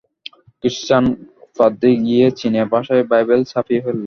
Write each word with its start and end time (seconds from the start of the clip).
Christian 0.59 1.03
পাদ্রী 1.57 1.93
গিয়ে 2.05 2.25
চীনে 2.39 2.61
ভাষায় 2.73 3.03
বাইবেল 3.11 3.41
ছাপিয়ে 3.51 3.83
ফেললে। 3.83 3.99